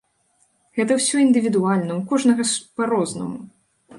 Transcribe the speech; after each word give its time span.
Гэта 0.79 0.95
ўсё 0.99 1.15
індывідуальна, 1.25 1.99
у 1.99 2.01
кожнага 2.13 2.47
ж 2.53 2.57
па-рознаму. 2.79 3.37